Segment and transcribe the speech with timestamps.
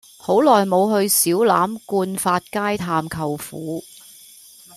[0.17, 3.83] 好耐無去小欖冠發街探舅父